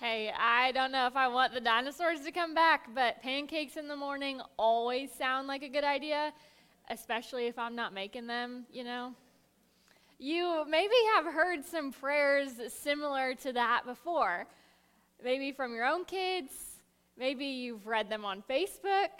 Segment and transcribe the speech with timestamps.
[0.00, 3.86] Hey, I don't know if I want the dinosaurs to come back, but pancakes in
[3.86, 6.32] the morning always sound like a good idea,
[6.88, 9.12] especially if I'm not making them, you know?
[10.18, 14.46] You maybe have heard some prayers similar to that before.
[15.22, 16.54] Maybe from your own kids,
[17.18, 19.10] maybe you've read them on Facebook.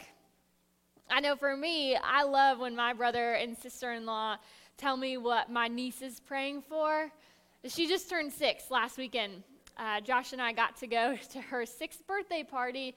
[1.10, 4.36] I know for me, I love when my brother and sister in law
[4.78, 7.12] tell me what my niece is praying for.
[7.66, 9.42] She just turned six last weekend,
[9.80, 12.94] uh, Josh and I got to go to her sixth birthday party.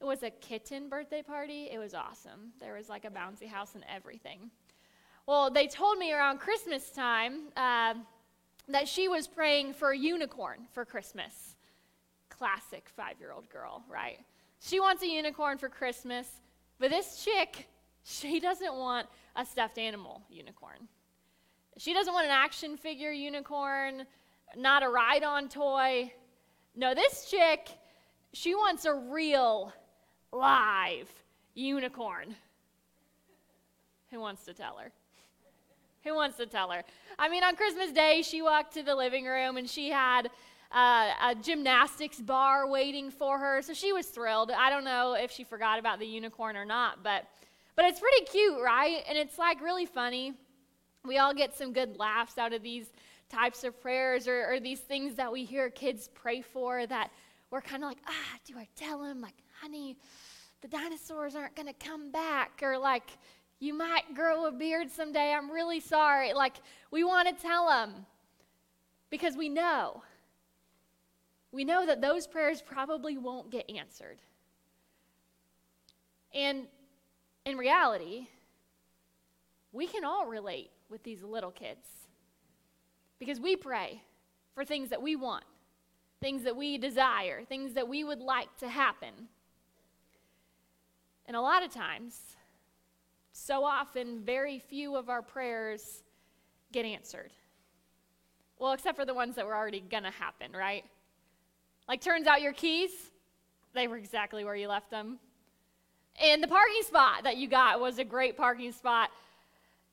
[0.00, 1.70] It was a kitten birthday party.
[1.72, 2.52] It was awesome.
[2.60, 4.50] There was like a bouncy house and everything.
[5.26, 7.94] Well, they told me around Christmas time uh,
[8.68, 11.56] that she was praying for a unicorn for Christmas.
[12.28, 14.18] Classic five year old girl, right?
[14.60, 16.28] She wants a unicorn for Christmas,
[16.78, 17.68] but this chick,
[18.04, 20.88] she doesn't want a stuffed animal unicorn.
[21.78, 24.04] She doesn't want an action figure unicorn,
[24.54, 26.12] not a ride on toy.
[26.78, 27.70] No, this chick,
[28.34, 29.72] she wants a real,
[30.30, 31.10] live
[31.54, 32.34] unicorn.
[34.10, 34.92] Who wants to tell her?
[36.04, 36.84] Who wants to tell her?
[37.18, 40.28] I mean, on Christmas Day, she walked to the living room and she had
[40.70, 43.62] uh, a gymnastics bar waiting for her.
[43.62, 44.50] So she was thrilled.
[44.50, 47.24] I don't know if she forgot about the unicorn or not, but,
[47.74, 49.02] but it's pretty cute, right?
[49.08, 50.34] And it's like really funny.
[51.06, 52.92] We all get some good laughs out of these
[53.28, 57.10] types of prayers or, or these things that we hear kids pray for that
[57.50, 59.96] we're kind of like, ah, do I tell them, like, honey,
[60.62, 62.60] the dinosaurs aren't going to come back?
[62.62, 63.10] Or like,
[63.60, 65.32] you might grow a beard someday.
[65.32, 66.32] I'm really sorry.
[66.32, 66.56] Like,
[66.90, 68.06] we want to tell them
[69.10, 70.02] because we know.
[71.52, 74.18] We know that those prayers probably won't get answered.
[76.34, 76.66] And
[77.46, 78.28] in reality,
[79.72, 82.05] we can all relate with these little kids.
[83.18, 84.02] Because we pray
[84.54, 85.44] for things that we want,
[86.20, 89.28] things that we desire, things that we would like to happen.
[91.26, 92.18] And a lot of times,
[93.32, 96.02] so often, very few of our prayers
[96.72, 97.32] get answered.
[98.58, 100.84] Well, except for the ones that were already to happen, right?
[101.88, 102.90] Like, turns out your keys,
[103.74, 105.18] they were exactly where you left them.
[106.22, 109.10] And the parking spot that you got was a great parking spot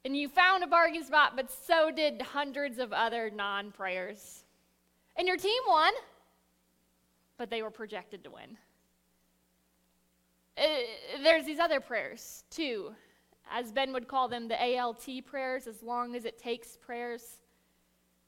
[0.06, 4.44] and you found a parking spot, but so did hundreds of other non prayers.
[5.16, 5.94] And your team won,
[7.38, 8.58] but they were projected to win.
[10.58, 10.64] Uh,
[11.24, 12.94] there's these other prayers, too,
[13.52, 17.40] as Ben would call them, the ALT prayers, as long as it takes prayers.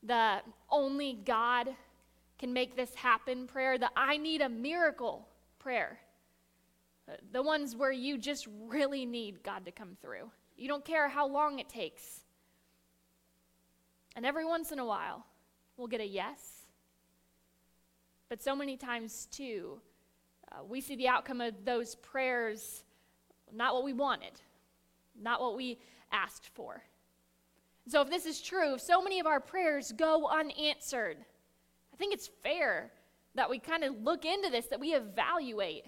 [0.04, 1.70] The only God
[2.40, 5.28] can make this happen prayer, the I need a miracle
[5.60, 6.00] prayer.
[7.08, 10.30] Uh, the ones where you just really need God to come through.
[10.56, 12.22] You don't care how long it takes.
[14.16, 15.26] And every once in a while,
[15.76, 16.64] we'll get a yes.
[18.30, 19.82] But so many times, too,
[20.52, 22.84] uh, we see the outcome of those prayers
[23.54, 24.42] not what we wanted,
[25.20, 25.80] not what we
[26.12, 26.84] asked for.
[27.88, 31.18] So, if this is true, if so many of our prayers go unanswered,
[31.94, 32.92] I think it's fair
[33.36, 35.86] that we kind of look into this, that we evaluate.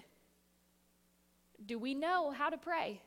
[1.66, 3.02] Do we know how to pray?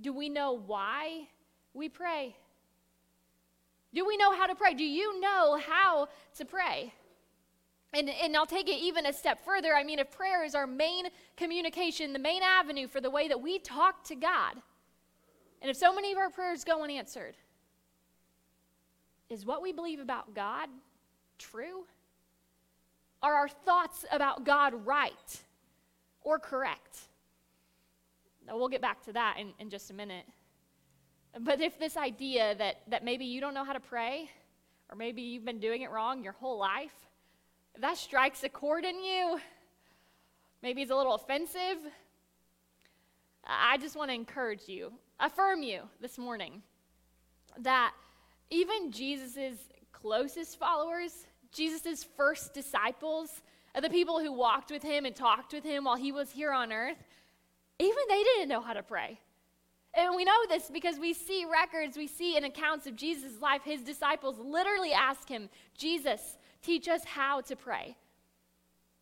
[0.00, 1.28] Do we know why
[1.74, 2.36] we pray?
[3.92, 4.74] Do we know how to pray?
[4.74, 6.94] Do you know how to pray?
[7.92, 9.74] And, and I'll take it even a step further.
[9.74, 11.06] I mean, if prayer is our main
[11.36, 14.54] communication, the main avenue for the way that we talk to God,
[15.60, 17.36] and if so many of our prayers go unanswered,
[19.28, 20.68] is what we believe about God
[21.38, 21.84] true?
[23.22, 25.40] Are our thoughts about God right
[26.22, 27.09] or correct?
[28.48, 30.24] We'll get back to that in, in just a minute.
[31.38, 34.28] But if this idea that, that maybe you don't know how to pray,
[34.90, 36.94] or maybe you've been doing it wrong your whole life,
[37.74, 39.38] if that strikes a chord in you,
[40.62, 41.78] maybe it's a little offensive,
[43.44, 46.62] I just want to encourage you, affirm you this morning
[47.58, 47.92] that
[48.50, 49.56] even Jesus'
[49.92, 53.42] closest followers, Jesus' first disciples,
[53.80, 56.72] the people who walked with him and talked with him while he was here on
[56.72, 56.98] earth,
[57.80, 59.18] even they didn't know how to pray.
[59.94, 63.62] And we know this because we see records, we see in accounts of Jesus' life,
[63.64, 67.96] his disciples literally ask him, Jesus, teach us how to pray.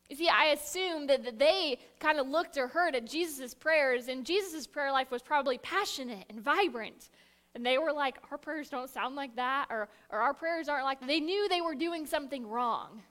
[0.08, 4.24] You see, I assume that they kind of looked or heard at Jesus' prayers, and
[4.24, 7.10] Jesus' prayer life was probably passionate and vibrant.
[7.54, 10.84] And they were like, Our prayers don't sound like that, or, or our prayers aren't
[10.84, 11.06] like that.
[11.08, 13.02] They knew they were doing something wrong.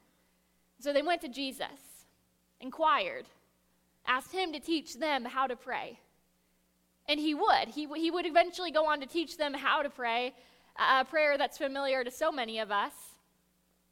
[0.80, 2.06] So they went to Jesus,
[2.62, 3.25] inquired,
[4.07, 6.00] asked him to teach them how to pray.
[7.07, 7.69] And he would.
[7.69, 10.33] He, he would eventually go on to teach them how to pray,
[10.77, 12.94] a prayer that's familiar to so many of us.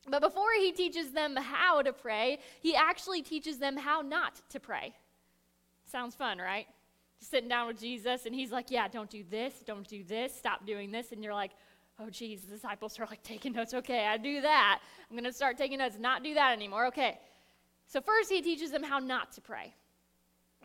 [0.07, 4.59] But before he teaches them how to pray, he actually teaches them how not to
[4.59, 4.93] pray.
[5.85, 6.67] Sounds fun, right?
[7.19, 10.65] Sitting down with Jesus, and he's like, Yeah, don't do this, don't do this, stop
[10.65, 11.11] doing this.
[11.11, 11.51] And you're like,
[11.99, 13.73] Oh, geez, the disciples are like taking notes.
[13.73, 14.81] Okay, I do that.
[15.09, 16.87] I'm going to start taking notes, not do that anymore.
[16.87, 17.17] Okay.
[17.87, 19.73] So, first, he teaches them how not to pray.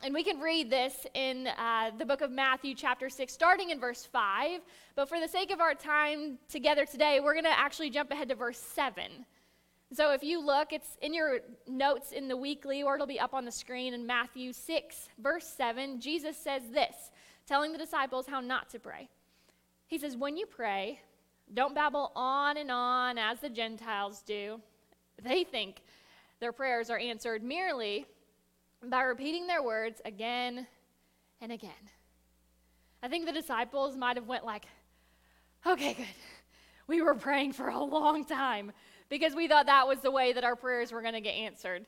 [0.03, 3.79] And we can read this in uh, the book of Matthew, chapter 6, starting in
[3.79, 4.63] verse 5.
[4.95, 8.31] But for the sake of our time together today, we're going to actually jump ahead
[8.31, 9.05] to verse 7.
[9.93, 13.35] So if you look, it's in your notes in the weekly, or it'll be up
[13.35, 16.01] on the screen in Matthew 6, verse 7.
[16.01, 17.11] Jesus says this,
[17.47, 19.07] telling the disciples how not to pray.
[19.87, 21.01] He says, When you pray,
[21.53, 24.61] don't babble on and on as the Gentiles do.
[25.23, 25.83] They think
[26.39, 28.07] their prayers are answered merely
[28.89, 30.67] by repeating their words again
[31.41, 31.71] and again.
[33.03, 34.67] I think the disciples might have went like,
[35.67, 36.07] "Okay, good.
[36.87, 38.73] We were praying for a long time
[39.09, 41.87] because we thought that was the way that our prayers were going to get answered."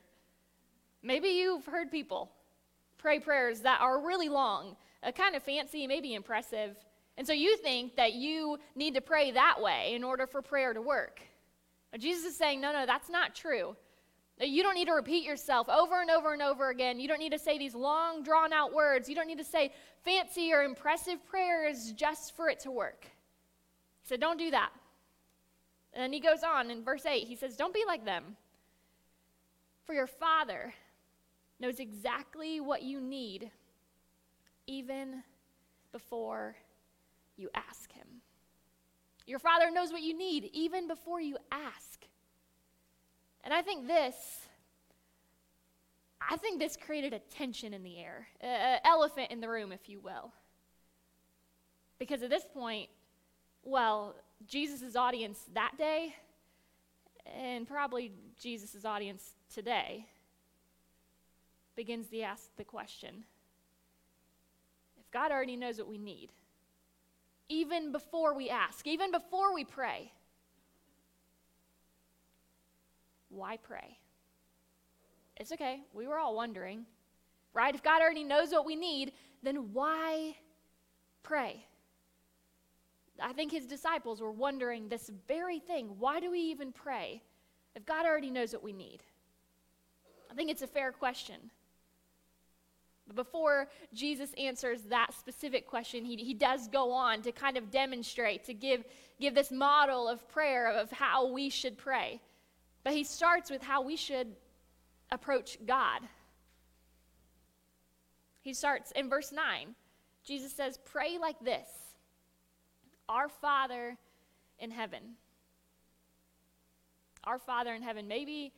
[1.01, 2.31] Maybe you've heard people
[2.97, 6.77] pray prayers that are really long, uh, kind of fancy, maybe impressive.
[7.17, 10.73] And so you think that you need to pray that way in order for prayer
[10.73, 11.21] to work.
[11.91, 13.75] But Jesus is saying, no, no, that's not true.
[14.39, 16.99] You don't need to repeat yourself over and over and over again.
[16.99, 19.07] You don't need to say these long, drawn out words.
[19.07, 19.71] You don't need to say
[20.03, 23.05] fancy or impressive prayers just for it to work.
[24.01, 24.71] He said, Don't do that.
[25.93, 28.35] And then he goes on in verse 8, he says, Don't be like them.
[29.85, 30.73] For your Father
[31.59, 33.51] knows exactly what you need
[34.67, 35.23] even
[35.91, 36.55] before
[37.37, 38.07] you ask Him.
[39.25, 41.92] Your Father knows what you need even before you ask.
[43.43, 44.15] And I think this,
[46.21, 49.89] I think this created a tension in the air, an elephant in the room, if
[49.89, 50.31] you will.
[51.99, 52.89] Because at this point,
[53.63, 54.15] well,
[54.47, 56.15] Jesus' audience that day,
[57.25, 60.05] and probably Jesus' audience today,
[61.75, 63.23] begins to ask the question
[64.99, 66.31] if God already knows what we need,
[67.49, 70.11] even before we ask, even before we pray,
[73.33, 73.97] why pray?
[75.37, 75.81] It's okay.
[75.93, 76.85] We were all wondering,
[77.53, 77.73] right?
[77.73, 80.35] If God already knows what we need, then why
[81.23, 81.65] pray?
[83.21, 85.95] I think his disciples were wondering this very thing.
[85.99, 87.21] Why do we even pray
[87.75, 89.03] if God already knows what we need?
[90.31, 91.51] I think it's a fair question.
[93.07, 97.69] But before Jesus answers that specific question, he, he does go on to kind of
[97.69, 98.83] demonstrate, to give,
[99.19, 102.21] give this model of prayer of how we should pray.
[102.83, 104.35] But he starts with how we should
[105.11, 106.01] approach God.
[108.41, 109.75] He starts in verse 9.
[110.25, 111.67] Jesus says, Pray like this
[113.07, 113.97] Our Father
[114.59, 115.15] in heaven.
[117.23, 118.07] Our Father in heaven.
[118.07, 118.53] Maybe,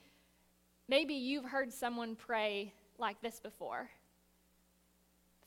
[0.87, 3.89] maybe you've heard someone pray like this before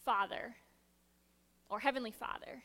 [0.04, 0.54] Father
[1.68, 2.62] or Heavenly Father.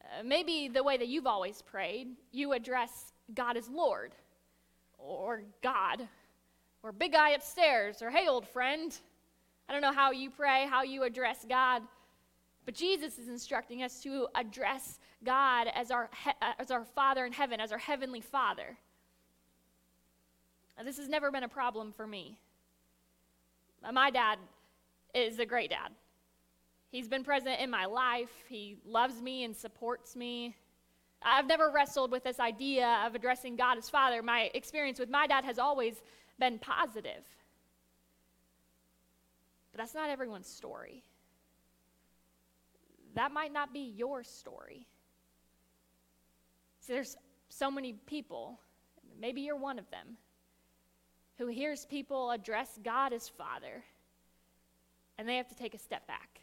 [0.00, 4.12] Uh, maybe the way that you've always prayed, you address God is Lord,
[4.98, 6.06] or God,
[6.82, 8.94] or big guy upstairs, or hey, old friend.
[9.68, 11.82] I don't know how you pray, how you address God,
[12.66, 17.32] but Jesus is instructing us to address God as our, uh, as our Father in
[17.32, 18.76] heaven, as our Heavenly Father.
[20.76, 22.36] Now, this has never been a problem for me.
[23.82, 24.38] Uh, my dad
[25.14, 25.92] is a great dad.
[26.90, 28.30] He's been present in my life.
[28.48, 30.54] He loves me and supports me.
[31.24, 34.22] I've never wrestled with this idea of addressing God as Father.
[34.22, 35.94] My experience with my dad has always
[36.38, 37.24] been positive.
[39.72, 41.02] But that's not everyone's story.
[43.14, 44.86] That might not be your story.
[46.80, 47.16] See, there's
[47.48, 48.60] so many people,
[49.18, 50.18] maybe you're one of them,
[51.38, 53.82] who hears people address God as Father,
[55.16, 56.40] and they have to take a step back.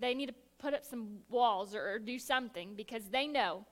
[0.00, 3.64] They need to put up some walls or, or do something because they know.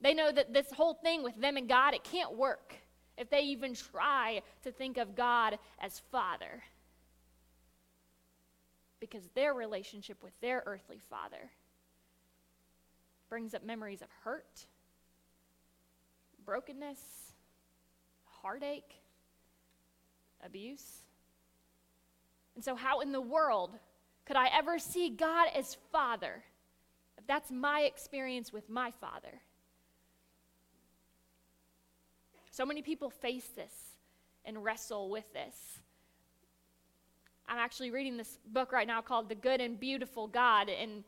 [0.00, 2.74] They know that this whole thing with them and God, it can't work
[3.16, 6.62] if they even try to think of God as Father.
[9.00, 11.50] Because their relationship with their earthly father
[13.28, 14.66] brings up memories of hurt,
[16.44, 17.00] brokenness,
[18.24, 19.00] heartache,
[20.44, 21.02] abuse.
[22.54, 23.72] And so, how in the world
[24.24, 26.44] could I ever see God as Father
[27.18, 29.40] if that's my experience with my Father?
[32.50, 33.72] So many people face this
[34.44, 35.80] and wrestle with this.
[37.48, 41.04] I'm actually reading this book right now called The Good and Beautiful God, and,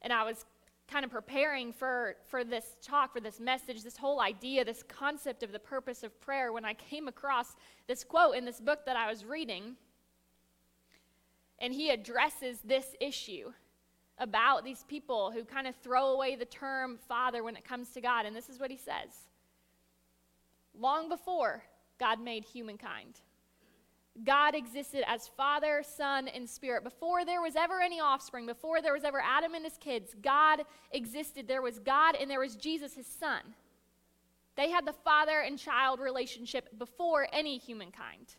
[0.00, 0.46] and I was
[0.90, 5.42] kind of preparing for, for this talk, for this message, this whole idea, this concept
[5.42, 7.54] of the purpose of prayer, when I came across
[7.86, 9.76] this quote in this book that I was reading,
[11.60, 13.52] and he addresses this issue
[14.18, 18.00] about these people who kind of throw away the term father when it comes to
[18.00, 18.26] God.
[18.26, 19.28] And this is what he says
[20.78, 21.64] Long before
[21.98, 23.20] God made humankind,
[24.24, 26.84] God existed as Father, Son, and Spirit.
[26.84, 30.62] Before there was ever any offspring, before there was ever Adam and his kids, God
[30.92, 31.46] existed.
[31.46, 33.40] There was God and there was Jesus, his Son.
[34.56, 38.36] They had the father and child relationship before any humankind.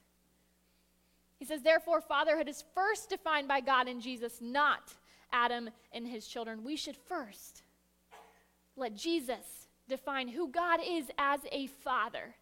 [1.41, 4.93] He says, therefore, fatherhood is first defined by God and Jesus, not
[5.33, 6.63] Adam and his children.
[6.63, 7.63] We should first
[8.75, 12.35] let Jesus define who God is as a father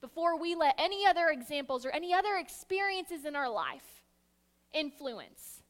[0.00, 4.02] before we let any other examples or any other experiences in our life
[4.74, 5.62] influence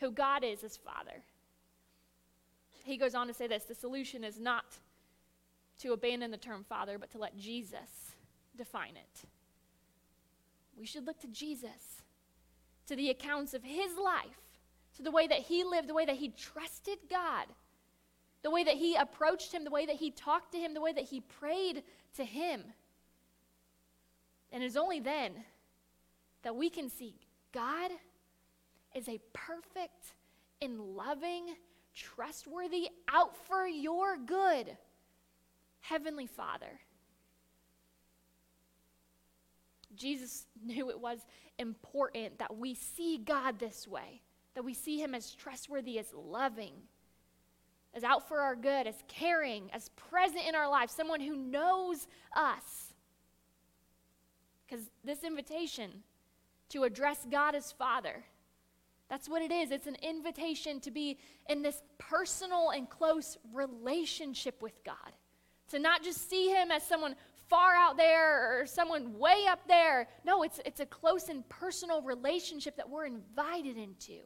[0.00, 1.22] who God is as Father.
[2.84, 4.64] He goes on to say this the solution is not
[5.80, 8.14] to abandon the term Father, but to let Jesus
[8.56, 9.28] define it.
[10.74, 12.02] We should look to Jesus,
[12.86, 14.40] to the accounts of his life,
[14.96, 17.46] to the way that he lived, the way that he trusted God,
[18.42, 20.92] the way that he approached him, the way that he talked to him, the way
[20.92, 21.82] that he prayed
[22.16, 22.62] to him.
[24.52, 25.32] And it's only then
[26.42, 27.14] that we can see
[27.52, 27.90] God
[28.94, 30.14] is a perfect
[30.62, 31.56] and loving,
[31.94, 34.76] trustworthy, out for your good
[35.80, 36.80] Heavenly Father.
[39.96, 41.24] Jesus knew it was
[41.58, 44.22] important that we see God this way,
[44.54, 46.72] that we see Him as trustworthy, as loving,
[47.94, 52.06] as out for our good, as caring, as present in our lives, someone who knows
[52.34, 52.94] us
[54.66, 56.02] because this invitation
[56.70, 58.24] to address God as Father,
[59.08, 59.70] that's what it is.
[59.70, 64.96] It's an invitation to be in this personal and close relationship with God.
[65.70, 67.14] To not just see Him as someone
[67.48, 70.08] far out there or someone way up there.
[70.24, 74.20] No, it's, it's a close and personal relationship that we're invited into.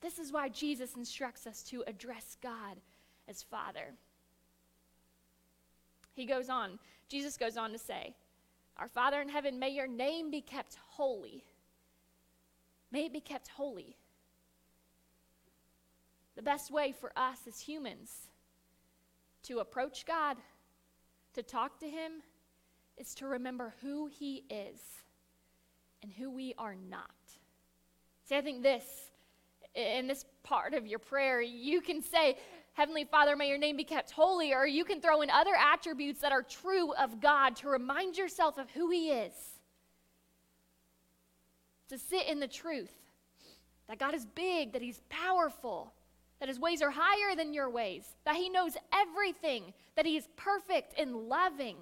[0.00, 2.76] This is why Jesus instructs us to address God
[3.28, 3.94] as Father.
[6.14, 8.14] He goes on, Jesus goes on to say,
[8.76, 11.44] our Father in heaven, may your name be kept holy.
[12.90, 13.96] May it be kept holy.
[16.34, 18.28] The best way for us as humans
[19.44, 20.36] to approach God,
[21.34, 22.22] to talk to Him,
[22.96, 24.80] is to remember who He is
[26.02, 27.10] and who we are not.
[28.24, 28.84] See, I think this,
[29.74, 32.36] in this part of your prayer, you can say,
[32.74, 34.54] Heavenly Father, may your name be kept holy.
[34.54, 38.58] Or you can throw in other attributes that are true of God to remind yourself
[38.58, 39.34] of who He is.
[41.88, 42.92] To sit in the truth
[43.88, 45.92] that God is big, that He's powerful,
[46.40, 50.28] that His ways are higher than your ways, that He knows everything, that He is
[50.36, 51.76] perfect and loving.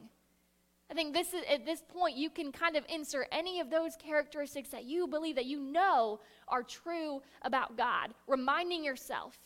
[0.90, 3.94] I think this is, at this point, you can kind of insert any of those
[3.96, 9.38] characteristics that you believe that you know are true about God, reminding yourself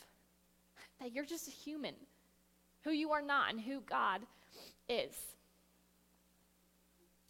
[1.00, 1.94] that you're just a human,
[2.84, 4.22] who you are not, and who God
[4.88, 5.14] is.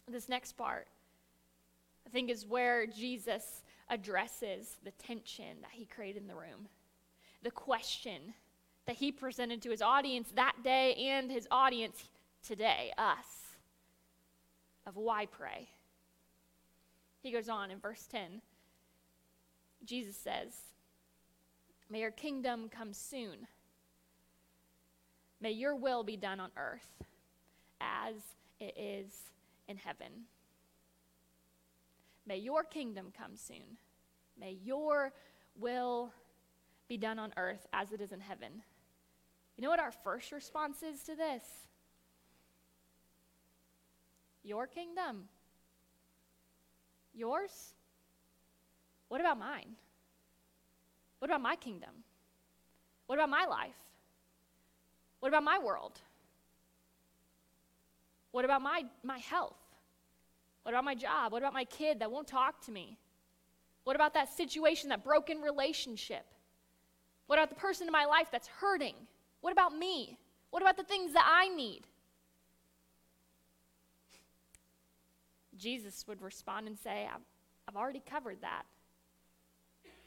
[0.07, 0.87] This next part,
[2.05, 6.67] I think, is where Jesus addresses the tension that he created in the room,
[7.43, 8.33] the question
[8.85, 12.09] that he presented to his audience that day and his audience
[12.45, 13.25] today, us,
[14.85, 15.69] of why pray.
[17.21, 18.41] He goes on in verse 10.
[19.85, 20.53] Jesus says,
[21.89, 23.47] May your kingdom come soon.
[25.39, 27.03] May your will be done on earth
[27.79, 28.15] as
[28.59, 29.13] it is
[29.67, 30.07] in heaven.
[32.25, 33.77] May your kingdom come soon.
[34.39, 35.11] May your
[35.59, 36.13] will
[36.93, 38.61] be done on earth as it is in heaven.
[39.57, 41.43] You know what our first response is to this?
[44.43, 45.23] Your kingdom.
[47.15, 47.73] Yours?
[49.07, 49.75] What about mine?
[51.17, 51.89] What about my kingdom?
[53.07, 53.81] What about my life?
[55.19, 55.99] What about my world?
[58.33, 59.57] What about my, my health?
[60.61, 61.31] What about my job?
[61.31, 62.99] What about my kid that won't talk to me?
[63.83, 66.27] What about that situation, that broken relationship?
[67.27, 68.95] What about the person in my life that's hurting?
[69.41, 70.17] What about me?
[70.49, 71.87] What about the things that I need?
[75.57, 77.21] Jesus would respond and say, I've,
[77.67, 78.63] I've already covered that.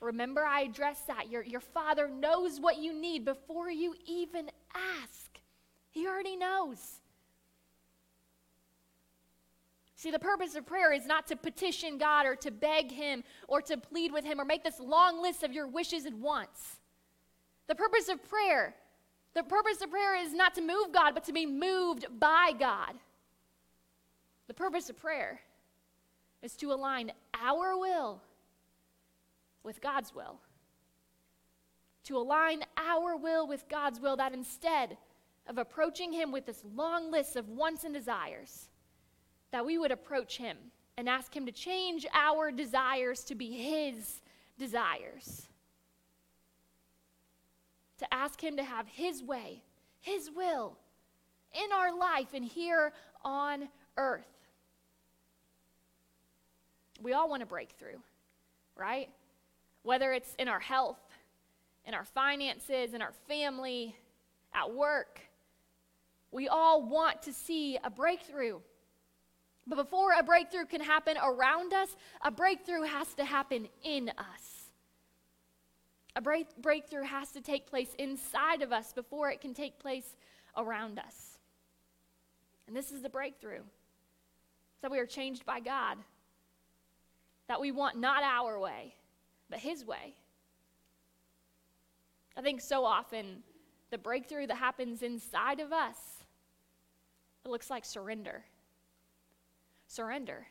[0.01, 1.31] Remember, I addressed that.
[1.31, 5.41] Your, your father knows what you need before you even ask.
[5.91, 7.01] He already knows.
[9.97, 13.63] See, the purpose of prayer is not to petition God or to beg Him or
[13.63, 16.79] to plead with Him or make this long list of your wishes and wants.
[17.67, 18.75] The purpose of prayer
[19.35, 22.95] The purpose of prayer is not to move God, but to be moved by God.
[24.47, 25.41] The purpose of prayer
[26.41, 28.23] is to align our will
[29.63, 30.39] with God's will.
[32.05, 34.97] To align our will with God's will, that instead
[35.47, 38.69] of approaching Him with this long list of wants and desires,
[39.51, 40.57] that we would approach Him
[40.97, 44.23] and ask Him to change our desires to be His
[44.59, 45.49] desires.
[47.99, 49.63] To ask Him to have His way,
[50.01, 50.77] His will
[51.53, 52.93] in our life and here
[53.25, 54.25] on earth.
[57.01, 57.99] We all want a breakthrough,
[58.77, 59.09] right?
[59.83, 60.99] Whether it's in our health,
[61.85, 63.95] in our finances, in our family,
[64.55, 65.21] at work,
[66.31, 68.59] we all want to see a breakthrough.
[69.67, 74.56] But before a breakthrough can happen around us, a breakthrough has to happen in us.
[76.17, 80.17] A break- breakthrough has to take place inside of us before it can take place
[80.57, 81.39] around us.
[82.67, 83.63] And this is the breakthrough.
[84.83, 85.97] that we are changed by God.
[87.49, 88.95] That we want not our way,
[89.49, 90.15] but His way.
[92.37, 93.43] I think so often
[93.91, 95.97] the breakthrough that happens inside of us,
[97.45, 98.45] it looks like surrender
[99.87, 100.47] surrender.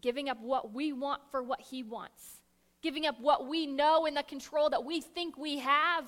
[0.00, 2.41] Giving up what we want for what He wants.
[2.82, 6.06] Giving up what we know and the control that we think we have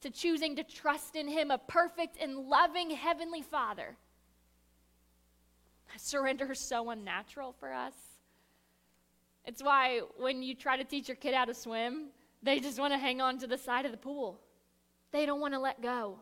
[0.00, 3.96] to choosing to trust in Him, a perfect and loving Heavenly Father.
[5.96, 7.94] Surrender is so unnatural for us.
[9.44, 12.08] It's why when you try to teach your kid how to swim,
[12.42, 14.40] they just want to hang on to the side of the pool.
[15.12, 16.18] They don't want to let go.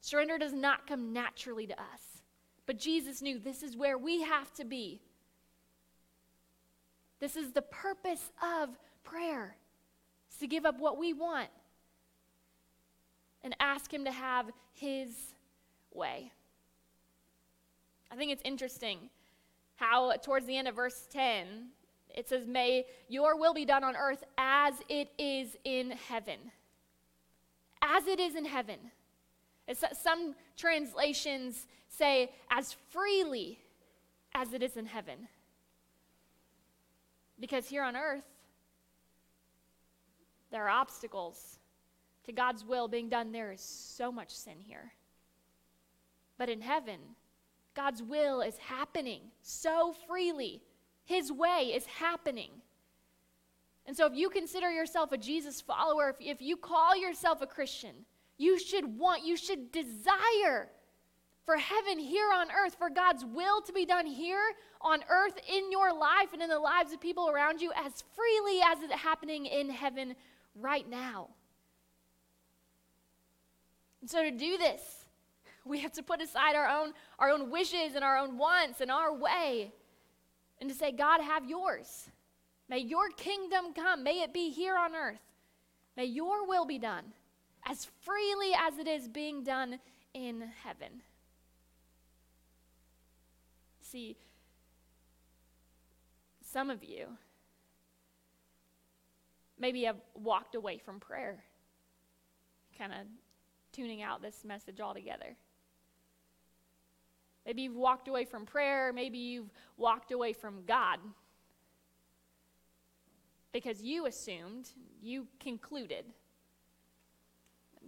[0.00, 2.22] Surrender does not come naturally to us.
[2.66, 5.00] But Jesus knew this is where we have to be.
[7.22, 8.70] This is the purpose of
[9.04, 9.54] prayer.
[10.28, 11.50] Is to give up what we want
[13.44, 15.34] and ask him to have his
[15.94, 16.32] way.
[18.10, 19.08] I think it's interesting
[19.76, 21.68] how towards the end of verse 10
[22.12, 26.40] it says may your will be done on earth as it is in heaven.
[27.80, 28.78] As it is in heaven.
[29.68, 33.60] It's, some translations say, as freely
[34.34, 35.28] as it is in heaven.
[37.40, 38.24] Because here on earth,
[40.50, 41.58] there are obstacles
[42.24, 43.32] to God's will being done.
[43.32, 44.92] There is so much sin here.
[46.38, 47.00] But in heaven,
[47.74, 50.62] God's will is happening so freely.
[51.04, 52.50] His way is happening.
[53.86, 57.46] And so, if you consider yourself a Jesus follower, if, if you call yourself a
[57.46, 57.94] Christian,
[58.38, 60.68] you should want, you should desire
[61.44, 65.72] for heaven here on earth, for God's will to be done here on earth in
[65.72, 69.46] your life and in the lives of people around you as freely as it's happening
[69.46, 70.14] in heaven
[70.54, 71.28] right now.
[74.00, 75.04] And so to do this,
[75.64, 78.90] we have to put aside our own, our own wishes and our own wants and
[78.90, 79.72] our way
[80.60, 82.08] and to say, God, have yours.
[82.68, 84.04] May your kingdom come.
[84.04, 85.20] May it be here on earth.
[85.96, 87.12] May your will be done
[87.66, 89.78] as freely as it is being done
[90.14, 91.02] in heaven
[93.92, 94.16] see
[96.40, 97.06] some of you
[99.58, 101.44] maybe have walked away from prayer,
[102.76, 103.00] kind of
[103.70, 105.36] tuning out this message altogether.
[107.44, 110.98] Maybe you've walked away from prayer, maybe you've walked away from God
[113.52, 114.70] because you assumed,
[115.02, 116.06] you concluded,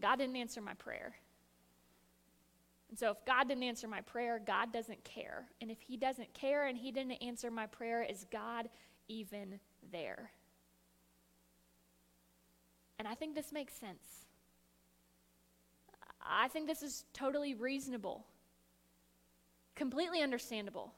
[0.00, 1.14] God didn't answer my prayer.
[2.94, 5.46] And so, if God didn't answer my prayer, God doesn't care.
[5.60, 8.68] And if He doesn't care and He didn't answer my prayer, is God
[9.08, 9.58] even
[9.90, 10.30] there?
[13.00, 14.26] And I think this makes sense.
[16.24, 18.24] I think this is totally reasonable,
[19.74, 20.92] completely understandable.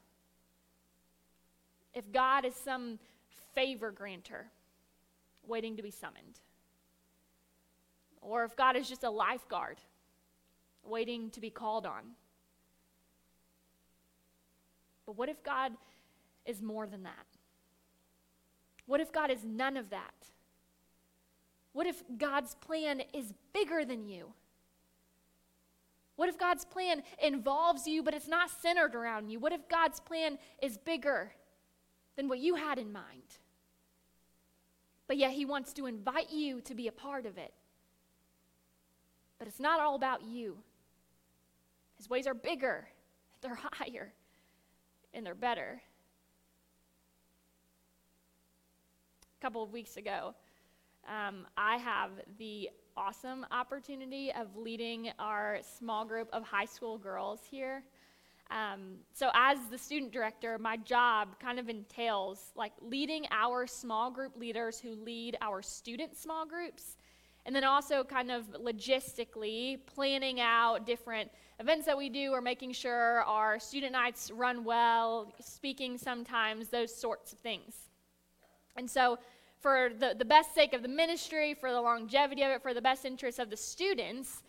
[1.95, 2.99] If God is some
[3.55, 4.45] favor granter
[5.47, 6.41] waiting to be summoned,
[8.21, 9.79] or if God is just a lifeguard
[10.87, 12.03] waiting to be called on.
[15.05, 15.73] But what if God
[16.45, 17.25] is more than that?
[18.85, 20.13] What if God is none of that?
[21.73, 24.33] What if God's plan is bigger than you?
[26.15, 29.39] What if God's plan involves you, but it's not centered around you?
[29.39, 31.31] What if God's plan is bigger
[32.15, 33.37] than what you had in mind?
[35.07, 37.53] But yet, He wants to invite you to be a part of it.
[39.37, 40.57] But it's not all about you.
[41.97, 42.87] His ways are bigger,
[43.41, 44.13] they're higher,
[45.13, 45.81] and they're better.
[49.39, 50.33] A couple of weeks ago,
[51.07, 57.41] um, I have the awesome opportunity of leading our small group of high school girls
[57.49, 57.83] here.
[58.49, 64.09] Um, so, as the student director, my job kind of entails like leading our small
[64.09, 66.97] group leaders who lead our student small groups,
[67.45, 71.29] and then also kind of logistically planning out different
[71.59, 76.93] events that we do or making sure our student nights run well, speaking sometimes, those
[76.93, 77.73] sorts of things.
[78.75, 79.17] And so,
[79.59, 82.81] for the, the best sake of the ministry, for the longevity of it, for the
[82.81, 84.43] best interest of the students,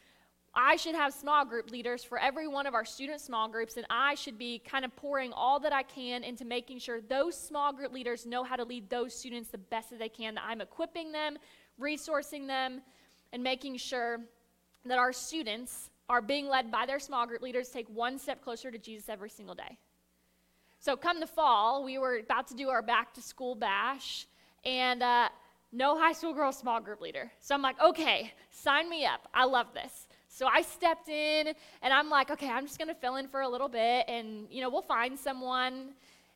[0.55, 3.87] I should have small group leaders for every one of our student small groups, and
[3.88, 7.73] I should be kind of pouring all that I can into making sure those small
[7.73, 10.61] group leaders know how to lead those students the best that they can, that I'm
[10.61, 11.38] equipping them,
[11.81, 12.83] resourcing them,
[13.33, 14.21] and making sure
[14.85, 18.71] that our students are being led by their small group leaders take one step closer
[18.71, 19.79] to Jesus every single day.
[20.81, 24.27] So, come the fall, we were about to do our back to school bash,
[24.64, 25.29] and uh,
[25.73, 27.31] no high school girl small group leader.
[27.40, 29.29] So, I'm like, okay, sign me up.
[29.35, 30.07] I love this.
[30.29, 31.49] So I stepped in
[31.83, 34.47] and I'm like, okay, I'm just going to fill in for a little bit and,
[34.51, 35.94] you know, we'll find someone.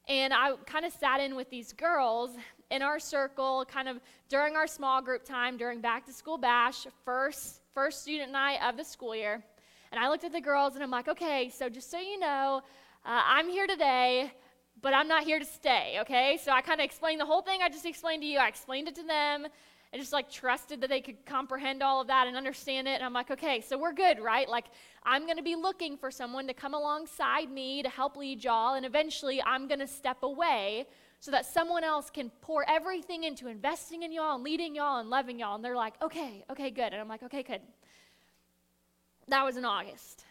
[0.09, 2.31] And I kind of sat in with these girls
[2.71, 6.87] in our circle, kind of during our small group time, during back to school bash,
[7.05, 9.45] first, first student night of the school year.
[9.93, 12.63] And I looked at the girls and I'm like, okay, so just so you know,
[13.05, 14.33] uh, I'm here today,
[14.81, 16.39] but I'm not here to stay, okay?
[16.43, 18.39] So I kind of explained the whole thing I just explained to you.
[18.39, 19.47] I explained it to them
[19.93, 22.93] and just like trusted that they could comprehend all of that and understand it.
[22.93, 24.49] And I'm like, okay, so we're good, right?
[24.49, 24.65] Like,
[25.05, 28.75] I'm going to be looking for someone to come alongside me to help lead y'all,
[28.75, 30.87] and eventually I'm going to step away
[31.21, 35.11] so that someone else can pour everything into investing in y'all and leading y'all and
[35.11, 35.55] loving y'all.
[35.55, 36.93] And they're like, okay, okay, good.
[36.93, 37.61] And I'm like, okay, good.
[39.29, 40.25] That was in August.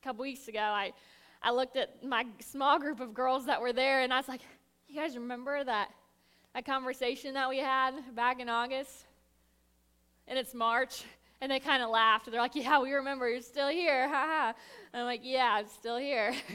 [0.00, 0.92] A couple weeks ago, I,
[1.42, 4.42] I looked at my small group of girls that were there, and I was like,
[4.88, 5.90] you guys remember that?
[6.54, 9.06] that conversation that we had back in August,
[10.28, 11.04] and it's March,
[11.40, 12.30] and they kind of laughed.
[12.30, 13.28] They're like, "Yeah, we remember.
[13.28, 14.54] You're still here." Ha ha.
[14.94, 16.34] I'm like, "Yeah, I'm still here."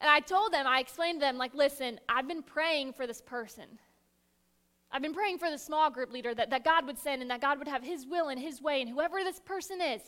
[0.00, 3.20] and I told them, I explained to them, like, "Listen, I've been praying for this
[3.20, 3.78] person.
[4.90, 7.40] I've been praying for the small group leader that, that God would send and that
[7.40, 10.00] God would have His will and His way, and whoever this person is,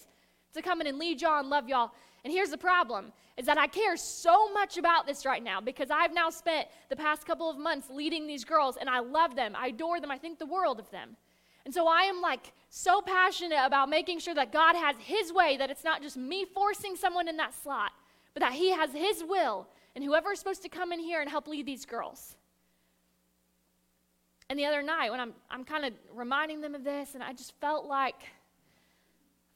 [0.54, 1.90] to come in and lead y'all and love y'all.
[2.24, 5.90] And here's the problem is that I care so much about this right now because
[5.90, 9.54] I've now spent the past couple of months leading these girls and I love them.
[9.56, 10.10] I adore them.
[10.10, 11.16] I think the world of them.
[11.64, 15.56] And so I am like so passionate about making sure that God has his way
[15.56, 17.92] that it's not just me forcing someone in that slot,
[18.34, 21.30] but that he has his will and whoever is supposed to come in here and
[21.30, 22.36] help lead these girls.
[24.50, 27.32] And the other night when I'm I'm kind of reminding them of this and I
[27.32, 28.16] just felt like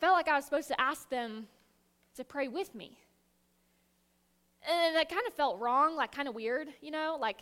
[0.01, 1.49] felt like I was supposed to ask them
[2.17, 2.97] to pray with me.
[4.63, 7.19] And that kind of felt wrong, like kind of weird, you know?
[7.21, 7.41] Like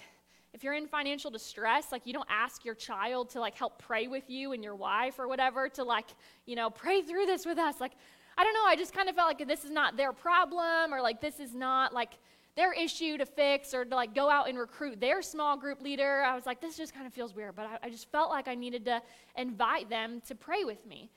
[0.54, 4.06] if you're in financial distress, like you don't ask your child to like help pray
[4.06, 6.06] with you and your wife or whatever to like,
[6.46, 7.80] you know, pray through this with us.
[7.80, 7.92] Like,
[8.38, 11.02] I don't know, I just kind of felt like this is not their problem or
[11.02, 12.14] like this is not like
[12.54, 16.22] their issue to fix or to like go out and recruit their small group leader.
[16.22, 18.46] I was like, this just kind of feels weird, but I, I just felt like
[18.46, 19.00] I needed to
[19.36, 21.10] invite them to pray with me.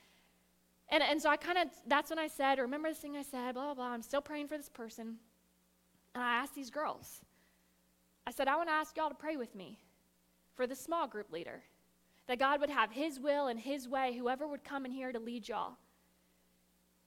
[0.89, 3.55] And, and so I kind of, that's when I said, remember this thing I said,
[3.55, 3.87] blah, blah, blah.
[3.87, 5.15] I'm still praying for this person.
[6.13, 7.21] And I asked these girls,
[8.25, 9.79] I said, I want to ask y'all to pray with me
[10.55, 11.63] for the small group leader,
[12.27, 15.19] that God would have his will and his way, whoever would come in here to
[15.19, 15.73] lead y'all.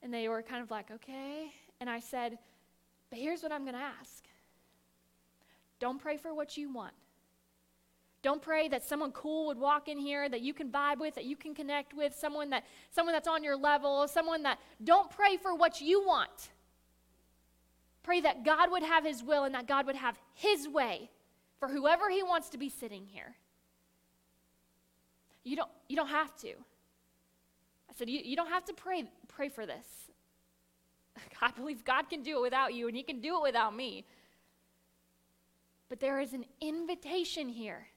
[0.02, 1.50] And they were kind of like, okay.
[1.80, 2.38] And I said,
[3.10, 4.17] but here's what I'm going to ask
[5.80, 6.94] don't pray for what you want.
[8.20, 11.24] Don't pray that someone cool would walk in here that you can vibe with, that
[11.24, 15.36] you can connect with, someone that someone that's on your level, someone that don't pray
[15.36, 16.50] for what you want.
[18.02, 21.10] Pray that God would have his will and that God would have his way
[21.60, 23.36] for whoever he wants to be sitting here.
[25.44, 26.48] You don't you don't have to.
[26.48, 29.86] I said you, you don't have to pray pray for this.
[31.40, 34.04] I believe God can do it without you and he can do it without me.
[35.88, 37.88] But there is an invitation here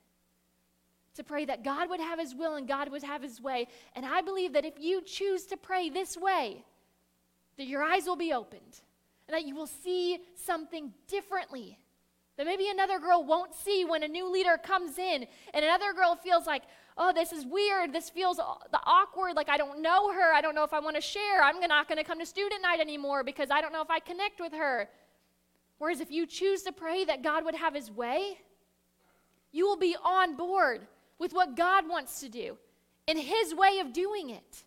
[1.15, 3.67] to pray that God would have his will and God would have his way.
[3.95, 6.63] And I believe that if you choose to pray this way,
[7.57, 8.79] that your eyes will be opened
[9.27, 11.77] and that you will see something differently.
[12.37, 16.15] That maybe another girl won't see when a new leader comes in and another girl
[16.15, 16.63] feels like,
[16.97, 17.93] oh, this is weird.
[17.93, 19.35] This feels the awkward.
[19.35, 20.33] Like I don't know her.
[20.33, 21.43] I don't know if I want to share.
[21.43, 23.99] I'm not going to come to student night anymore because I don't know if I
[23.99, 24.87] connect with her.
[25.81, 28.37] Whereas if you choose to pray that God would have his way,
[29.51, 30.85] you will be on board
[31.17, 32.55] with what God wants to do
[33.07, 34.63] and His way of doing it.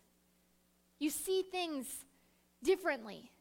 [0.99, 2.03] You see things
[2.63, 3.31] differently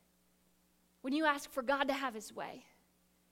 [1.03, 2.65] when you ask for God to have His way.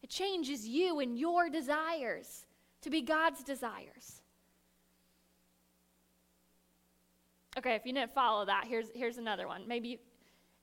[0.02, 2.44] It changes you and your desires
[2.80, 4.22] to be God's desires.
[7.56, 9.68] Okay, if you didn't follow that, here's, here's another one.
[9.68, 10.00] Maybe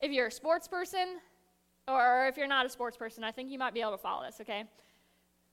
[0.02, 1.20] if you're a sports person,
[1.90, 4.24] or if you're not a sports person, I think you might be able to follow
[4.26, 4.64] this, okay?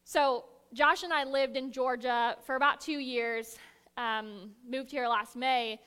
[0.05, 3.57] So, Josh and I lived in Georgia for about two years,
[3.97, 5.81] um, moved here last May,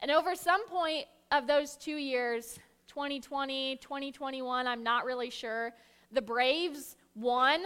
[0.00, 5.72] and over some point of those two years, 2020, 2021, I'm not really sure,
[6.12, 7.62] the Braves won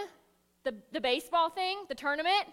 [0.65, 2.47] the, the baseball thing, the tournament.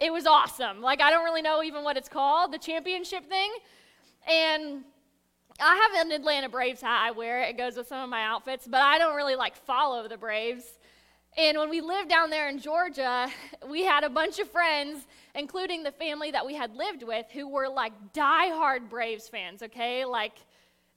[0.00, 0.80] It was awesome.
[0.80, 3.52] Like, I don't really know even what it's called, the championship thing.
[4.28, 4.84] And
[5.64, 7.06] I have an Atlanta Braves hat.
[7.06, 7.50] I wear it.
[7.50, 10.64] It goes with some of my outfits, but I don't really like follow the Braves.
[11.38, 13.28] And when we lived down there in Georgia,
[13.70, 17.48] we had a bunch of friends, including the family that we had lived with, who
[17.48, 20.04] were like diehard Braves fans, okay?
[20.04, 20.34] Like,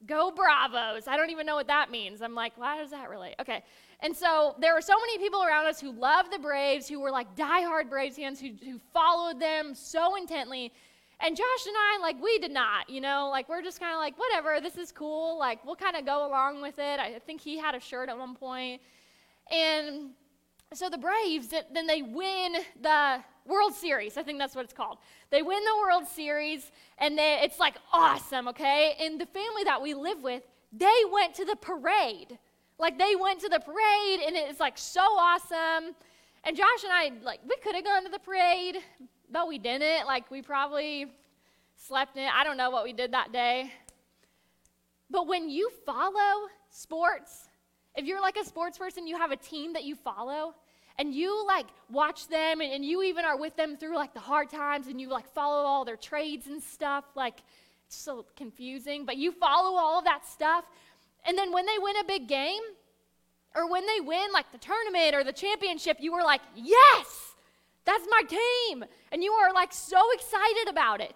[0.08, 1.08] go Bravos.
[1.08, 2.22] I don't even know what that means.
[2.24, 3.36] I'm like, why does that relate?
[3.40, 3.64] Okay.
[4.00, 7.12] And so there were so many people around us who loved the Braves, who were
[7.12, 10.74] like diehard Braves fans, who, who followed them so intently.
[11.22, 14.00] And Josh and I, like, we did not, you know, like, we're just kind of
[14.00, 15.40] like, whatever, this is cool.
[15.40, 17.00] Like, we'll kind of go along with it.
[17.00, 18.82] I think he had a shirt at one point.
[19.50, 20.12] And
[20.74, 24.18] so the Braves, then they win the World Series.
[24.18, 24.98] I think that's what it's called.
[25.30, 28.96] They win the World Series, and they, it's like awesome, okay?
[29.00, 32.38] And the family that we live with, they went to the parade.
[32.78, 35.96] Like, they went to the parade, and it's like so awesome.
[36.44, 38.78] And Josh and I, like, we could have gone to the parade,
[39.32, 40.06] but we didn't.
[40.06, 41.08] Like, we probably
[41.76, 42.28] slept in.
[42.34, 43.72] I don't know what we did that day.
[45.10, 47.48] But when you follow sports,
[47.96, 50.56] if you're like a sports person, you have a team that you follow,
[50.98, 54.20] and you like watch them, and, and you even are with them through like the
[54.20, 57.06] hard times, and you like follow all their trades and stuff.
[57.16, 57.42] Like,
[57.86, 60.66] it's so confusing, but you follow all of that stuff.
[61.28, 62.62] And then when they win a big game,
[63.56, 67.25] or when they win like the tournament or the championship, you were like, yes!
[67.86, 68.86] That's my team.
[69.12, 71.16] And you are like so excited about it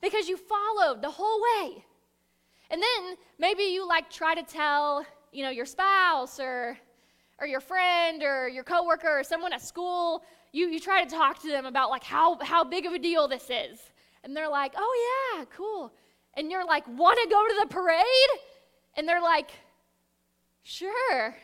[0.00, 1.84] because you followed the whole way.
[2.70, 6.78] And then maybe you like try to tell, you know, your spouse or
[7.42, 11.42] or your friend or your coworker or someone at school, you, you try to talk
[11.42, 13.80] to them about like how, how big of a deal this is.
[14.22, 15.92] And they're like, oh yeah, cool.
[16.34, 18.04] And you're like, want to go to the parade?
[18.96, 19.50] And they're like,
[20.62, 21.34] sure.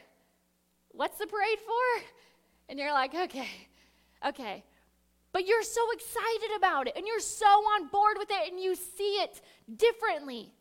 [0.92, 2.04] What's the parade for?
[2.68, 3.48] And you're like, okay.
[4.26, 4.64] Okay.
[5.33, 8.74] But you're so excited about it and you're so on board with it and you
[8.74, 9.40] see it
[9.76, 10.52] differently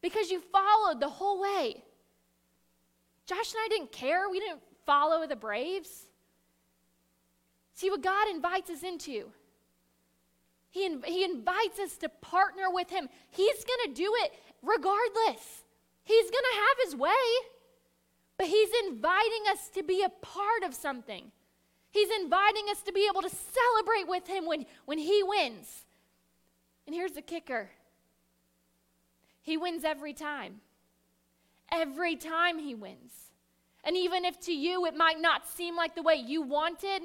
[0.00, 1.82] because you followed the whole way.
[3.26, 4.28] Josh and I didn't care.
[4.30, 6.06] We didn't follow the Braves.
[7.74, 9.30] See what God invites us into.
[10.70, 13.08] He, he invites us to partner with Him.
[13.30, 15.64] He's going to do it regardless.
[16.04, 17.10] He's going to have His way,
[18.38, 21.32] but He's inviting us to be a part of something.
[21.96, 25.86] He's inviting us to be able to celebrate with him when, when he wins.
[26.86, 27.70] And here's the kicker
[29.40, 30.60] he wins every time.
[31.72, 33.12] Every time he wins.
[33.82, 37.00] And even if to you it might not seem like the way you wanted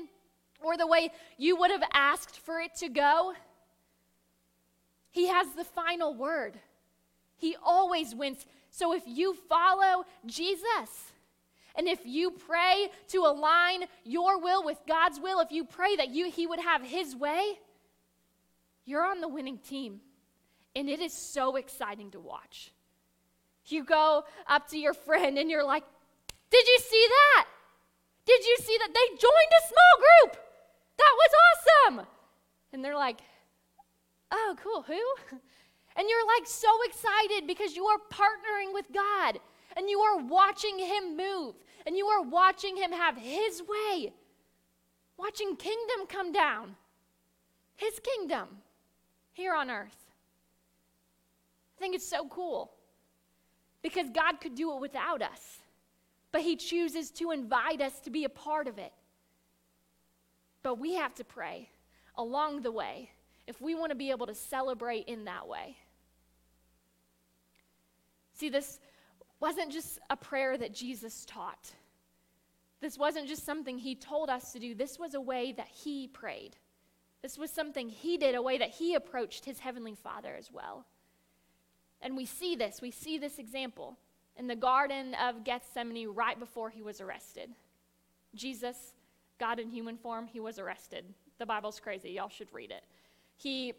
[0.62, 3.34] or the way you would have asked for it to go,
[5.10, 6.60] he has the final word.
[7.38, 8.46] He always wins.
[8.72, 11.11] So if you follow Jesus,
[11.76, 16.10] and if you pray to align your will with God's will, if you pray that
[16.10, 17.60] you, He would have His way,
[18.86, 20.02] you're on the winning team.
[20.76, 22.72] And it is so exciting to watch.
[23.66, 25.84] You go up to your friend and you're like,
[26.50, 27.46] Did you see that?
[28.26, 28.94] Did you see that?
[28.94, 30.46] They joined a small group.
[30.98, 32.08] That was awesome.
[32.74, 33.20] And they're like,
[34.32, 34.84] Oh, cool.
[34.84, 35.38] Who?
[35.94, 39.40] And you're like so excited because you are partnering with God
[39.76, 41.56] and you are watching him move,
[41.86, 44.14] and you are watching him have his way,
[45.18, 46.76] watching kingdom come down,
[47.76, 48.48] his kingdom
[49.34, 49.98] here on earth.
[51.78, 52.72] I think it's so cool
[53.82, 55.60] because God could do it without us,
[56.32, 58.94] but he chooses to invite us to be a part of it.
[60.64, 61.70] But we have to pray
[62.16, 63.10] along the way
[63.48, 65.78] if we want to be able to celebrate in that way.
[68.34, 68.80] See, this
[69.42, 71.74] wasn't just a prayer that Jesus taught.
[72.80, 74.74] This wasn't just something he told us to do.
[74.74, 76.56] This was a way that he prayed.
[77.22, 80.86] This was something he did, a way that he approached his heavenly Father as well.
[82.02, 83.98] And we see this, we see this example
[84.38, 87.50] in the Garden of Gethsemane right before he was arrested.
[88.34, 88.94] Jesus,
[89.40, 91.06] God in human form, he was arrested.
[91.38, 92.12] The Bible's crazy.
[92.12, 92.84] Y'all should read it.
[93.36, 93.74] He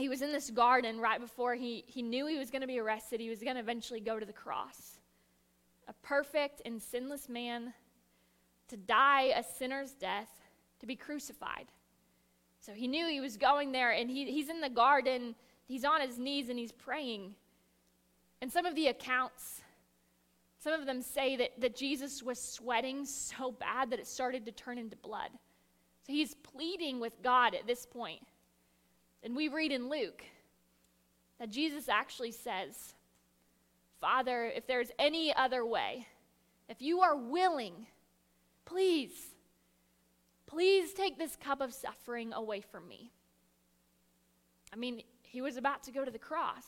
[0.00, 2.78] he was in this garden right before he, he knew he was going to be
[2.78, 3.20] arrested.
[3.20, 4.98] He was going to eventually go to the cross.
[5.88, 7.72] A perfect and sinless man
[8.68, 10.28] to die a sinner's death,
[10.78, 11.66] to be crucified.
[12.60, 15.34] So he knew he was going there, and he, he's in the garden.
[15.66, 17.34] he's on his knees and he's praying.
[18.40, 19.62] And some of the accounts,
[20.62, 24.52] some of them say that, that Jesus was sweating so bad that it started to
[24.52, 25.30] turn into blood.
[26.06, 28.20] So he's pleading with God at this point.
[29.22, 30.22] And we read in Luke
[31.38, 32.94] that Jesus actually says,
[34.00, 36.06] Father, if there's any other way,
[36.68, 37.86] if you are willing,
[38.64, 39.12] please,
[40.46, 43.10] please take this cup of suffering away from me.
[44.72, 46.64] I mean, he was about to go to the cross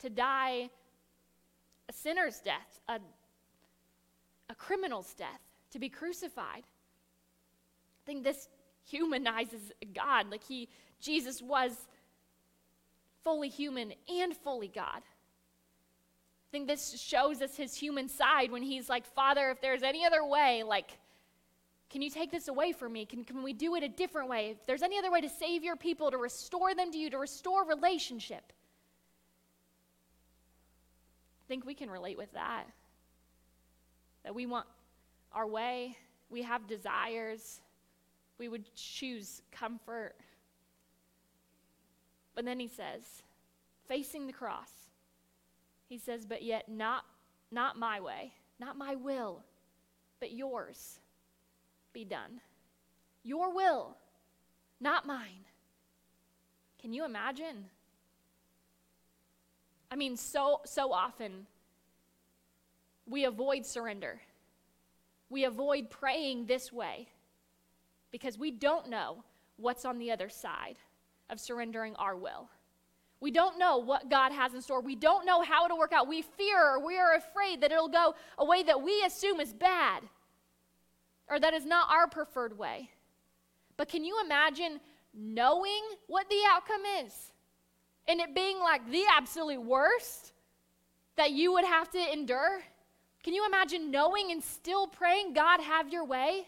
[0.00, 0.70] to die
[1.88, 2.98] a sinner's death, a,
[4.50, 6.64] a criminal's death, to be crucified.
[6.64, 8.48] I think this
[8.88, 10.30] humanizes God.
[10.30, 10.68] Like he,
[11.00, 11.72] Jesus was
[13.22, 14.98] fully human and fully God.
[14.98, 20.04] I think this shows us his human side when he's like, Father, if there's any
[20.04, 20.98] other way, like,
[21.90, 23.04] can you take this away from me?
[23.04, 24.50] Can, can we do it a different way?
[24.50, 27.18] If there's any other way to save your people, to restore them to you, to
[27.18, 28.52] restore relationship,
[31.44, 32.64] I think we can relate with that.
[34.24, 34.66] That we want
[35.32, 35.96] our way,
[36.30, 37.60] we have desires,
[38.38, 40.14] we would choose comfort.
[42.34, 43.22] But then he says,
[43.88, 44.70] facing the cross,
[45.88, 47.04] he says, But yet not,
[47.50, 49.42] not my way, not my will,
[50.20, 50.98] but yours
[51.92, 52.40] be done.
[53.22, 53.96] Your will,
[54.80, 55.44] not mine.
[56.80, 57.66] Can you imagine?
[59.90, 61.46] I mean, so, so often
[63.06, 64.20] we avoid surrender.
[65.30, 67.08] We avoid praying this way
[68.16, 69.22] because we don't know
[69.58, 70.76] what's on the other side
[71.28, 72.48] of surrendering our will.
[73.20, 74.80] We don't know what God has in store.
[74.80, 76.08] We don't know how it'll work out.
[76.08, 79.52] We fear or we are afraid that it'll go a way that we assume is
[79.52, 80.02] bad
[81.28, 82.88] or that is not our preferred way.
[83.76, 84.80] But can you imagine
[85.12, 87.12] knowing what the outcome is
[88.08, 90.32] and it being like the absolute worst
[91.16, 92.62] that you would have to endure?
[93.22, 96.46] Can you imagine knowing and still praying, God, have your way?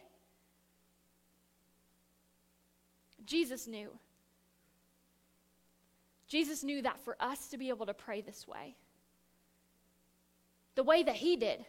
[3.29, 3.91] Jesus knew.
[6.29, 8.75] Jesus knew that for us to be able to pray this way,
[10.75, 11.64] the way that he did,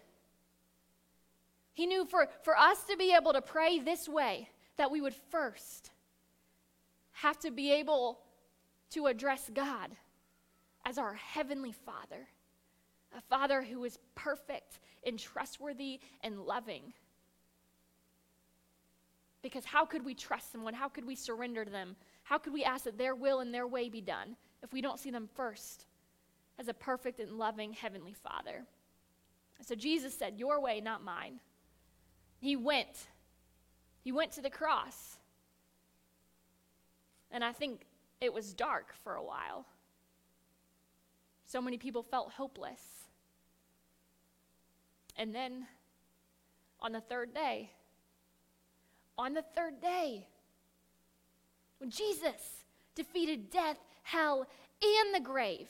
[1.74, 5.14] he knew for, for us to be able to pray this way, that we would
[5.30, 5.92] first
[7.12, 8.20] have to be able
[8.92, 9.90] to address God
[10.86, 12.28] as our Heavenly Father,
[13.18, 16.94] a Father who is perfect and trustworthy and loving.
[19.42, 20.74] Because how could we trust someone?
[20.74, 21.96] How could we surrender to them?
[22.24, 25.00] How could we ask that their will and their way be done if we don't
[25.00, 25.86] see them first
[26.58, 28.66] as a perfect and loving Heavenly Father?
[29.62, 31.40] So Jesus said, Your way, not mine.
[32.40, 33.08] He went.
[34.02, 35.18] He went to the cross.
[37.32, 37.86] And I think
[38.22, 39.66] it was dark for a while.
[41.46, 42.82] So many people felt hopeless.
[45.16, 45.68] And then
[46.80, 47.72] on the third day,
[49.20, 50.26] on the third day,
[51.80, 52.64] when Jesus
[52.96, 54.48] defeated death, hell,
[54.82, 55.70] and the grave.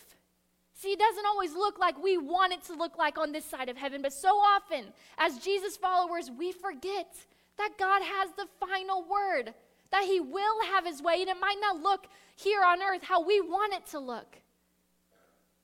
[0.73, 3.67] See, it doesn't always look like we want it to look like on this side
[3.67, 4.85] of heaven, but so often,
[5.17, 7.13] as Jesus followers, we forget
[7.57, 9.53] that God has the final word,
[9.91, 13.25] that He will have His way, and it might not look here on earth how
[13.25, 14.37] we want it to look.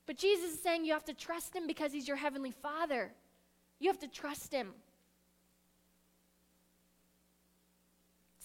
[0.06, 3.12] But Jesus is saying you have to trust Him because He's your Heavenly Father.
[3.78, 4.74] You have to trust Him.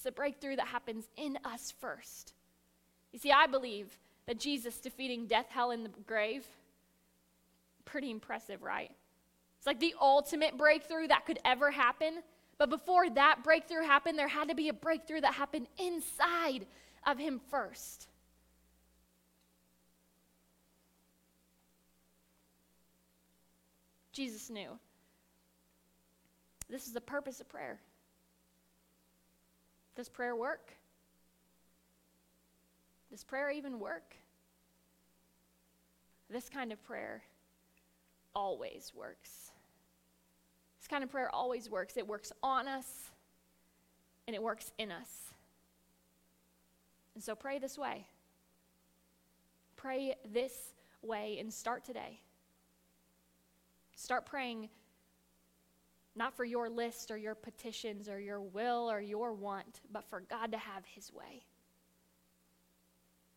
[0.02, 2.34] It's the breakthrough that happens in us first.
[3.14, 6.44] You see, I believe that Jesus defeating death, hell, and the grave
[7.86, 8.90] pretty impressive, right?
[9.60, 12.24] It's like the ultimate breakthrough that could ever happen.
[12.58, 16.66] But before that breakthrough happened, there had to be a breakthrough that happened inside
[17.06, 18.08] of him first.
[24.14, 24.80] Jesus knew.
[26.72, 27.80] This is the purpose of prayer.
[30.02, 30.74] Does prayer work?
[33.12, 34.16] Does prayer even work?
[36.28, 37.22] This kind of prayer
[38.34, 39.52] always works.
[40.80, 41.98] This kind of prayer always works.
[41.98, 43.12] It works on us
[44.26, 45.36] and it works in us.
[47.14, 48.08] And so pray this way.
[49.76, 50.74] Pray this
[51.04, 52.20] way and start today.
[53.96, 54.70] Start praying
[56.16, 60.22] not for your list or your petitions or your will or your want, but for
[60.22, 61.44] God to have His way.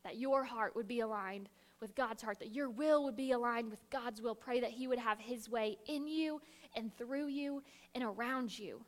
[0.03, 1.49] That your heart would be aligned
[1.81, 4.35] with God's heart, that your will would be aligned with God's will.
[4.35, 6.41] Pray that He would have His way in you
[6.75, 7.63] and through you
[7.95, 8.85] and around you.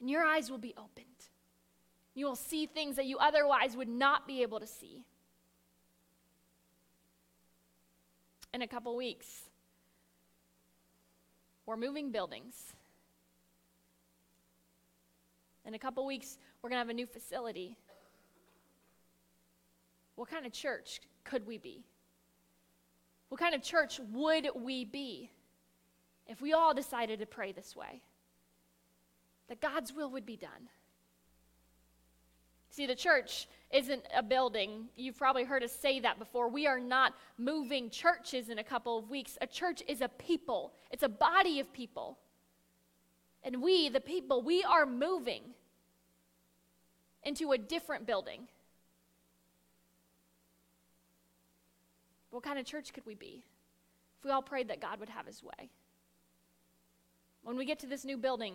[0.00, 1.06] And your eyes will be opened.
[2.14, 5.04] You will see things that you otherwise would not be able to see.
[8.54, 9.43] in a couple weeks.
[11.66, 12.74] We're moving buildings.
[15.66, 17.76] In a couple weeks, we're going to have a new facility.
[20.16, 21.84] What kind of church could we be?
[23.30, 25.30] What kind of church would we be
[26.26, 28.02] if we all decided to pray this way?
[29.48, 30.68] That God's will would be done.
[32.74, 34.86] See, the church isn't a building.
[34.96, 36.48] You've probably heard us say that before.
[36.48, 39.38] We are not moving churches in a couple of weeks.
[39.40, 42.18] A church is a people, it's a body of people.
[43.44, 45.42] And we, the people, we are moving
[47.22, 48.48] into a different building.
[52.30, 53.44] What kind of church could we be
[54.18, 55.70] if we all prayed that God would have his way?
[57.44, 58.54] When we get to this new building,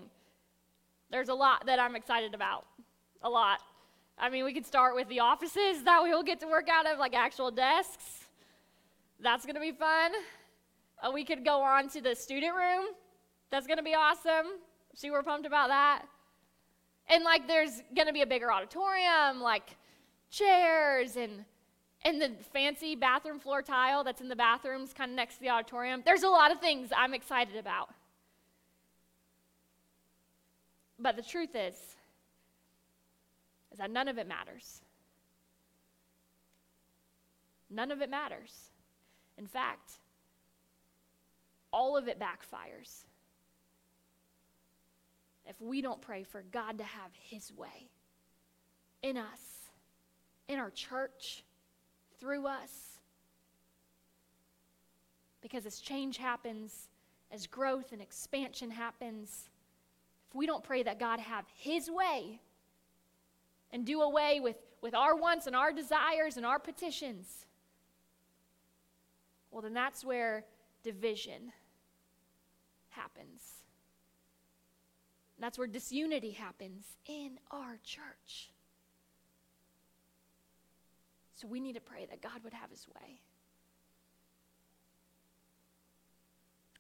[1.09, 2.65] there's a lot that I'm excited about.
[3.22, 3.61] A lot.
[4.20, 6.86] I mean, we could start with the offices that we will get to work out
[6.86, 8.28] of, like actual desks.
[9.22, 10.11] That's going to be fun.
[11.01, 12.88] Uh, we could go on to the student room.
[13.49, 14.47] That's going to be awesome.
[14.93, 16.03] See, we're pumped about that.
[17.07, 19.78] And like, there's going to be a bigger auditorium, like
[20.30, 21.45] chairs and
[22.05, 25.49] and the fancy bathroom floor tile that's in the bathrooms, kind of next to the
[25.49, 26.01] auditorium.
[26.05, 27.89] There's a lot of things I'm excited about.
[30.97, 31.76] But the truth is,
[33.80, 34.82] is that none of it matters.
[37.70, 38.72] None of it matters.
[39.38, 39.94] In fact,
[41.72, 43.06] all of it backfires
[45.48, 47.90] if we don't pray for God to have His way
[49.02, 49.70] in us,
[50.50, 51.44] in our church,
[52.20, 53.00] through us.
[55.42, 56.90] Because as change happens,
[57.32, 59.48] as growth and expansion happens,
[60.30, 62.42] if we don't pray that God have His way
[63.72, 67.45] and do away with, with our wants and our desires and our petitions,
[69.51, 70.45] well, then that's where
[70.84, 71.51] division
[72.89, 73.41] happens.
[75.39, 78.51] That's where disunity happens in our church.
[81.36, 83.22] So we need to pray that God would have his way.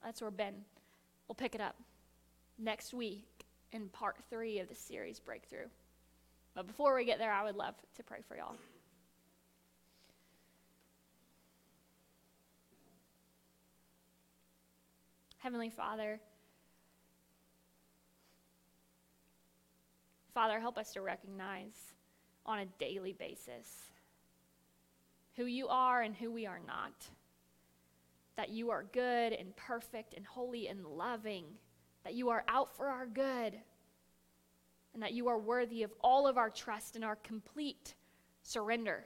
[0.03, 0.53] That's where Ben
[1.27, 1.75] will pick it up
[2.57, 5.67] next week in part three of the series Breakthrough.
[6.59, 8.57] But before we get there, I would love to pray for y'all.
[15.37, 16.19] Heavenly Father,
[20.33, 21.93] Father, help us to recognize
[22.45, 23.85] on a daily basis
[25.37, 27.07] who you are and who we are not.
[28.35, 31.45] That you are good and perfect and holy and loving.
[32.03, 33.55] That you are out for our good.
[34.93, 37.93] And that you are worthy of all of our trust and our complete
[38.43, 39.05] surrender.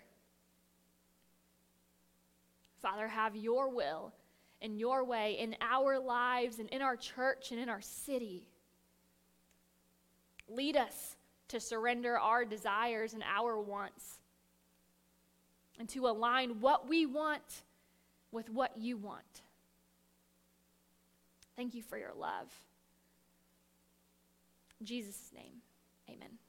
[2.82, 4.14] Father, have your will
[4.62, 8.48] and your way in our lives and in our church and in our city.
[10.48, 11.16] Lead us
[11.50, 14.20] to surrender our desires and our wants
[15.80, 17.64] and to align what we want
[18.32, 19.42] with what you want.
[21.56, 22.48] Thank you for your love.
[24.80, 25.62] In Jesus' name,
[26.10, 26.43] amen.